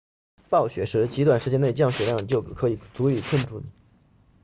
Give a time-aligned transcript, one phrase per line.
[0.49, 3.67] 暴雪时极短时间内降雪量就可以足以困住你